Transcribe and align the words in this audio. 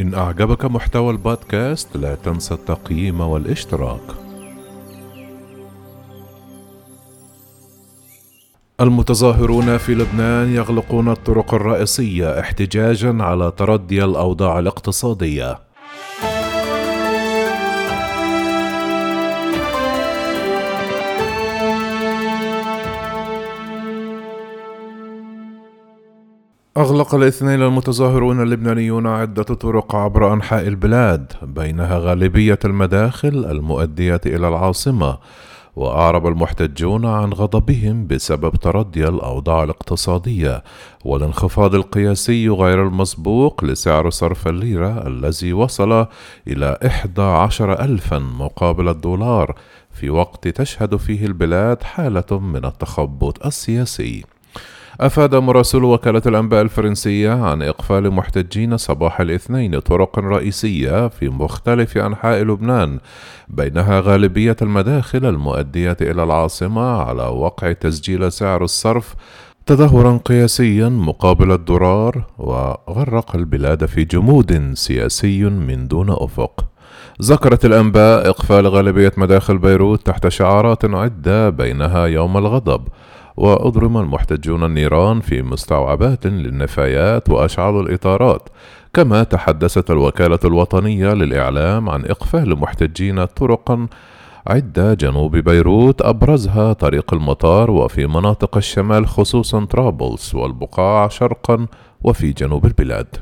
إن 0.00 0.14
أعجبك 0.14 0.64
محتوى 0.64 1.10
البودكاست 1.10 1.96
لا 1.96 2.14
تنسى 2.14 2.54
التقييم 2.54 3.20
والاشتراك. 3.20 4.00
المتظاهرون 8.80 9.76
في 9.76 9.94
لبنان 9.94 10.54
يغلقون 10.54 11.08
الطرق 11.08 11.54
الرئيسية 11.54 12.40
احتجاجا 12.40 13.16
على 13.20 13.52
تردي 13.56 14.04
الأوضاع 14.04 14.58
الاقتصادية. 14.58 15.58
أغلق 26.80 27.14
الاثنين 27.14 27.62
المتظاهرون 27.62 28.42
اللبنانيون 28.42 29.06
عدة 29.06 29.42
طرق 29.42 29.94
عبر 29.94 30.32
أنحاء 30.32 30.68
البلاد 30.68 31.32
بينها 31.42 31.98
غالبية 31.98 32.58
المداخل 32.64 33.46
المؤدية 33.50 34.20
إلى 34.26 34.48
العاصمة 34.48 35.18
وأعرب 35.76 36.26
المحتجون 36.26 37.06
عن 37.06 37.32
غضبهم 37.32 38.06
بسبب 38.06 38.56
تردي 38.56 39.08
الأوضاع 39.08 39.62
الاقتصادية 39.62 40.64
والانخفاض 41.04 41.74
القياسي 41.74 42.48
غير 42.48 42.86
المسبوق 42.86 43.64
لسعر 43.64 44.10
صرف 44.10 44.48
الليرة 44.48 45.06
الذي 45.06 45.52
وصل 45.52 46.06
إلى 46.48 46.78
11 46.86 47.72
ألفا 47.72 48.18
مقابل 48.18 48.88
الدولار 48.88 49.54
في 49.90 50.10
وقت 50.10 50.48
تشهد 50.48 50.96
فيه 50.96 51.26
البلاد 51.26 51.82
حالة 51.82 52.38
من 52.38 52.64
التخبط 52.64 53.46
السياسي. 53.46 54.24
أفاد 55.00 55.34
مراسل 55.34 55.84
وكالة 55.84 56.22
الأنباء 56.26 56.62
الفرنسية 56.62 57.30
عن 57.30 57.62
إقفال 57.62 58.10
محتجين 58.10 58.76
صباح 58.76 59.20
الاثنين 59.20 59.78
طرق 59.78 60.18
رئيسية 60.18 61.08
في 61.08 61.28
مختلف 61.28 61.98
أنحاء 61.98 62.42
لبنان 62.42 62.98
بينها 63.48 64.00
غالبية 64.00 64.56
المداخل 64.62 65.26
المؤدية 65.26 65.96
إلى 66.00 66.22
العاصمة 66.22 67.02
على 67.02 67.22
وقع 67.22 67.72
تسجيل 67.72 68.32
سعر 68.32 68.64
الصرف 68.64 69.14
تدهورا 69.66 70.20
قياسيا 70.24 70.88
مقابل 70.88 71.52
الدولار 71.52 72.24
وغرق 72.38 73.36
البلاد 73.36 73.86
في 73.86 74.04
جمود 74.04 74.72
سياسي 74.74 75.44
من 75.44 75.88
دون 75.88 76.10
أفق. 76.10 76.64
ذكرت 77.22 77.64
الأنباء 77.64 78.28
إقفال 78.28 78.66
غالبية 78.66 79.12
مداخل 79.16 79.58
بيروت 79.58 80.06
تحت 80.06 80.28
شعارات 80.28 80.84
عدة 80.84 81.50
بينها 81.50 82.06
يوم 82.06 82.36
الغضب 82.36 82.88
وأضرم 83.40 83.96
المحتجون 83.98 84.64
النيران 84.64 85.20
في 85.20 85.42
مستوعبات 85.42 86.26
للنفايات 86.26 87.30
وأشعلوا 87.30 87.82
الإطارات 87.82 88.48
كما 88.94 89.22
تحدثت 89.22 89.90
الوكالة 89.90 90.38
الوطنية 90.44 91.14
للإعلام 91.14 91.90
عن 91.90 92.04
إقفال 92.04 92.58
محتجين 92.58 93.24
طرقا 93.24 93.86
عدة 94.46 94.94
جنوب 94.94 95.36
بيروت 95.36 96.02
أبرزها 96.02 96.72
طريق 96.72 97.14
المطار 97.14 97.70
وفي 97.70 98.06
مناطق 98.06 98.56
الشمال 98.56 99.06
خصوصا 99.06 99.64
طرابلس 99.64 100.34
والبقاع 100.34 101.08
شرقا 101.08 101.66
وفي 102.02 102.32
جنوب 102.32 102.66
البلاد. 102.66 103.16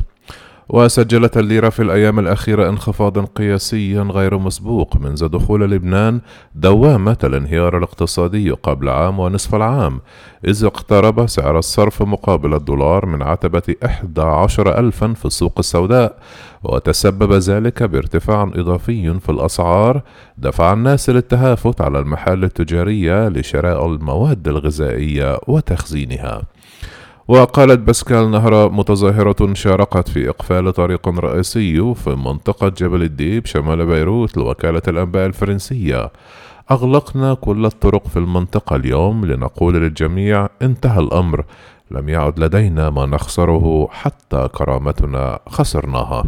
وسجلت 0.68 1.36
الليرة 1.36 1.68
في 1.68 1.82
الأيام 1.82 2.18
الأخيرة 2.18 2.68
انخفاضا 2.68 3.24
قياسيا 3.34 4.02
غير 4.02 4.38
مسبوق 4.38 4.96
منذ 4.96 5.28
دخول 5.28 5.70
لبنان 5.70 6.20
دوامة 6.54 7.16
الانهيار 7.24 7.78
الاقتصادي 7.78 8.50
قبل 8.50 8.88
عام 8.88 9.18
ونصف 9.18 9.54
العام 9.54 10.00
إذ 10.44 10.64
اقترب 10.64 11.26
سعر 11.26 11.58
الصرف 11.58 12.02
مقابل 12.02 12.54
الدولار 12.54 13.06
من 13.06 13.22
عتبة 13.22 13.74
11 13.84 14.78
ألفا 14.78 15.12
في 15.12 15.24
السوق 15.24 15.54
السوداء 15.58 16.18
وتسبب 16.64 17.32
ذلك 17.32 17.82
بارتفاع 17.82 18.42
إضافي 18.54 19.20
في 19.20 19.28
الأسعار 19.28 20.02
دفع 20.38 20.72
الناس 20.72 21.10
للتهافت 21.10 21.80
على 21.80 21.98
المحال 21.98 22.44
التجارية 22.44 23.28
لشراء 23.28 23.86
المواد 23.86 24.48
الغذائية 24.48 25.38
وتخزينها. 25.46 26.42
وقالت 27.28 27.78
باسكال 27.80 28.30
نهر 28.30 28.70
متظاهرة 28.72 29.54
شاركت 29.54 30.08
في 30.08 30.28
إقفال 30.28 30.72
طريق 30.72 31.08
رئيسي 31.08 31.94
في 31.94 32.10
منطقة 32.10 32.68
جبل 32.68 33.02
الديب 33.02 33.46
شمال 33.46 33.86
بيروت 33.86 34.36
لوكالة 34.36 34.82
الأنباء 34.88 35.26
الفرنسية. 35.26 36.12
أغلقنا 36.70 37.34
كل 37.34 37.66
الطرق 37.66 38.08
في 38.08 38.16
المنطقة 38.16 38.76
اليوم 38.76 39.24
لنقول 39.24 39.74
للجميع 39.74 40.48
انتهى 40.62 41.00
الأمر. 41.00 41.44
لم 41.90 42.08
يعد 42.08 42.38
لدينا 42.38 42.90
ما 42.90 43.06
نخسره 43.06 43.88
حتى 43.90 44.48
كرامتنا 44.54 45.38
خسرناها. 45.48 46.24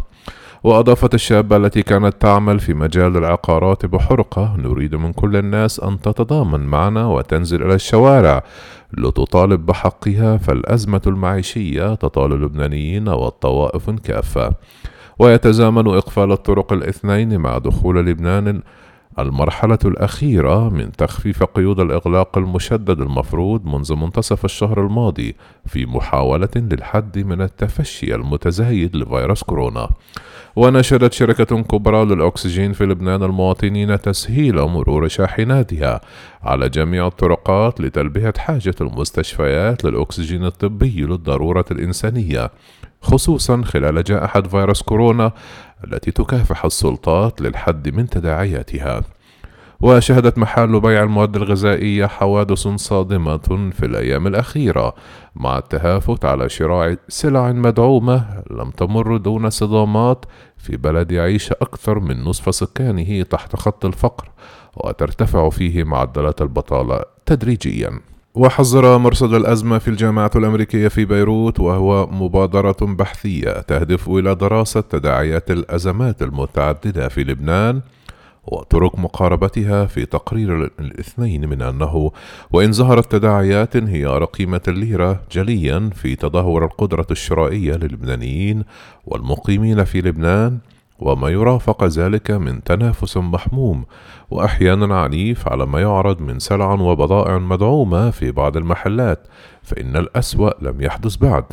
وأضافت 0.65 1.15
الشابة 1.15 1.57
التي 1.57 1.83
كانت 1.83 2.15
تعمل 2.21 2.61
في 2.61 2.75
مجال 2.75 3.17
العقارات 3.17 3.87
بحرقة 3.87 4.57
نريد 4.59 4.95
من 4.95 5.13
كل 5.13 5.37
الناس 5.37 5.81
أن 5.81 6.01
تتضامن 6.01 6.61
معنا 6.61 7.07
وتنزل 7.07 7.63
إلى 7.63 7.75
الشوارع 7.75 8.43
لتطالب 8.99 9.67
بحقها 9.67 10.37
فالأزمة 10.37 11.03
المعيشية 11.07 11.95
تطال 11.95 12.33
اللبنانيين 12.33 13.09
والطوائف 13.09 13.91
كافة 13.91 14.53
ويتزامن 15.19 15.87
إقفال 15.87 16.33
الطرق 16.33 16.73
الاثنين 16.73 17.39
مع 17.39 17.59
دخول 17.59 18.07
لبنان 18.07 18.63
المرحلة 19.23 19.79
الأخيرة 19.85 20.69
من 20.69 20.93
تخفيف 20.93 21.43
قيود 21.43 21.81
الإغلاق 21.81 22.39
المشدد 22.39 23.01
المفروض 23.01 23.67
منذ 23.67 23.95
منتصف 23.95 24.45
الشهر 24.45 24.87
الماضي 24.87 25.37
في 25.67 25.87
محاولة 25.87 26.49
للحد 26.57 27.19
من 27.19 27.43
التفشي 27.43 28.15
المتزايد 28.15 28.97
لفيروس 28.97 29.43
كورونا. 29.43 29.89
ونشرت 30.57 31.13
شركة 31.13 31.63
كبرى 31.63 32.05
للأكسجين 32.05 32.73
في 32.73 32.85
لبنان 32.85 33.23
المواطنين 33.23 34.01
تسهيل 34.01 34.55
مرور 34.55 35.09
شاحناتها 35.09 36.01
على 36.43 36.69
جميع 36.69 37.07
الطرقات 37.07 37.81
لتلبية 37.81 38.33
حاجة 38.39 38.75
المستشفيات 38.81 39.85
للأكسجين 39.85 40.45
الطبي 40.45 41.01
للضرورة 41.01 41.65
الإنسانية. 41.71 42.51
خصوصا 43.03 43.63
خلال 43.63 44.05
جائحة 44.05 44.43
فيروس 44.43 44.83
كورونا 44.83 45.33
التي 45.85 46.11
تكافح 46.11 46.65
السلطات 46.65 47.41
للحد 47.41 47.89
من 47.89 48.09
تداعياتها. 48.09 49.03
وشهدت 49.81 50.39
محال 50.39 50.81
بيع 50.81 51.03
المواد 51.03 51.37
الغذائية 51.37 52.07
حوادث 52.07 52.69
صادمة 52.69 53.71
في 53.73 53.87
الأيام 53.87 54.27
الأخيرة 54.27 54.95
مع 55.35 55.59
التهافت 55.59 56.25
على 56.25 56.49
شراء 56.49 56.97
سلع 57.09 57.53
مدعومة 57.53 58.43
لم 58.51 58.71
تمر 58.71 59.17
دون 59.17 59.51
صدامات 59.51 60.25
في 60.59 60.77
بلد 60.77 61.13
يعيش 61.13 61.53
أكثر 61.53 62.01
من 62.01 62.25
نصف 62.25 62.55
سكانه 62.55 63.23
تحت 63.23 63.57
خط 63.57 63.85
الفقر 63.85 64.31
وترتفع 64.77 65.49
فيه 65.49 65.85
معدلات 65.85 66.43
البطالة 66.43 67.05
تدريجيا. 67.27 68.01
وحذر 68.35 68.99
مرصد 68.99 69.35
الأزمة 69.35 69.79
في 69.79 69.89
الجامعة 69.89 70.31
الأمريكية 70.37 70.89
في 70.89 71.05
بيروت 71.05 71.61
وهو 71.61 72.07
مبادرة 72.07 72.77
بحثية 72.81 73.61
تهدف 73.61 74.09
إلى 74.09 74.35
دراسة 74.35 74.81
تداعيات 74.81 75.51
الأزمات 75.51 76.23
المتعددة 76.23 77.09
في 77.09 77.25
لبنان 77.25 77.81
وطرق 78.47 78.99
مقاربتها 78.99 79.87
في 79.87 80.07
تقرير 80.07 80.71
الاثنين 80.81 81.49
من 81.49 81.63
أنه 81.63 82.13
وإن 82.53 82.73
ظهرت 82.73 83.13
تداعيات 83.13 83.77
انهيار 83.77 84.25
قيمة 84.25 84.61
الليرة 84.69 85.21
جليا 85.33 85.91
في 85.95 86.17
تدهور 86.17 86.65
القدرة 86.65 87.07
الشرائية 87.11 87.75
للبنانيين 87.75 88.65
والمقيمين 89.07 89.85
في 89.85 90.01
لبنان 90.01 90.59
وما 91.01 91.29
يرافق 91.29 91.85
ذلك 91.85 92.31
من 92.31 92.65
تنافس 92.65 93.17
محموم 93.17 93.85
وأحيانا 94.31 95.01
عنيف 95.01 95.49
على 95.49 95.67
ما 95.67 95.81
يعرض 95.81 96.23
من 96.23 96.39
سلع 96.39 96.73
وبضائع 96.73 97.39
مدعومة 97.39 98.11
في 98.11 98.33
بعض 98.33 98.57
المحلات 98.57 99.27
فإن 99.63 99.97
الأسوأ 99.97 100.51
لم 100.63 100.81
يحدث 100.81 101.17
بعد. 101.17 101.45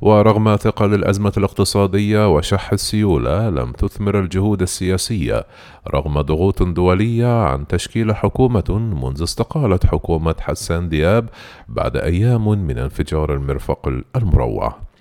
ورغم 0.00 0.56
ثقل 0.56 0.94
الأزمة 0.94 1.32
الاقتصادية 1.36 2.34
وشح 2.34 2.72
السيولة 2.72 3.50
لم 3.50 3.72
تثمر 3.72 4.20
الجهود 4.20 4.62
السياسية 4.62 5.46
رغم 5.94 6.20
ضغوط 6.20 6.62
دولية 6.62 7.44
عن 7.44 7.66
تشكيل 7.66 8.14
حكومة 8.14 8.64
منذ 9.02 9.22
استقالت 9.22 9.86
حكومة 9.86 10.34
حسان 10.40 10.88
دياب 10.88 11.28
بعد 11.68 11.96
أيام 11.96 12.48
من 12.48 12.78
انفجار 12.78 13.34
المرفق 13.34 13.92
المروع. 14.16 14.91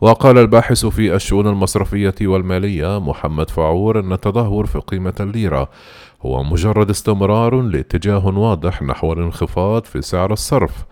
وقال 0.00 0.38
الباحث 0.38 0.86
في 0.86 1.14
الشؤون 1.14 1.46
المصرفية 1.46 2.14
والمالية 2.22 3.00
محمد 3.00 3.50
فعور 3.50 4.00
أن 4.00 4.12
التدهور 4.12 4.66
في 4.66 4.78
قيمة 4.78 5.14
الليرة 5.20 5.68
هو 6.22 6.42
مجرد 6.42 6.90
استمرار 6.90 7.60
لاتجاه 7.60 8.26
واضح 8.26 8.82
نحو 8.82 9.12
الانخفاض 9.12 9.84
في 9.84 10.02
سعر 10.02 10.32
الصرف 10.32 10.84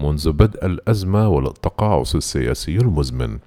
منذ 0.00 0.32
بدء 0.32 0.66
الأزمة 0.66 1.28
والتقاعس 1.28 2.16
السياسي 2.16 2.76
المزمن. 2.76 3.38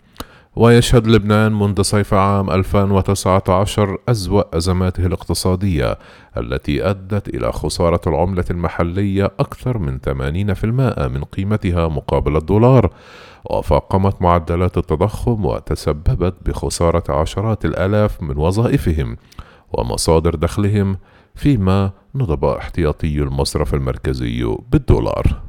ويشهد 0.59 1.07
لبنان 1.07 1.51
منذ 1.51 1.81
صيف 1.81 2.13
عام 2.13 2.49
2019 2.49 3.97
أسوأ 4.09 4.57
أزماته 4.57 5.05
الاقتصادية 5.05 5.97
التي 6.37 6.89
أدت 6.89 7.27
إلى 7.27 7.51
خسارة 7.51 8.01
العملة 8.07 8.45
المحلية 8.51 9.25
أكثر 9.25 9.77
من 9.77 9.99
80% 9.99 10.65
من 11.07 11.23
قيمتها 11.23 11.87
مقابل 11.87 12.37
الدولار. 12.37 12.89
وفاقمت 13.45 14.21
معدلات 14.21 14.77
التضخم 14.77 15.45
وتسببت 15.45 16.35
بخسارة 16.45 17.03
عشرات 17.09 17.65
الآلاف 17.65 18.23
من 18.23 18.37
وظائفهم 18.37 19.17
ومصادر 19.73 20.35
دخلهم 20.35 20.97
فيما 21.35 21.91
نضب 22.15 22.45
احتياطي 22.45 23.21
المصرف 23.21 23.73
المركزي 23.73 24.55
بالدولار. 24.71 25.46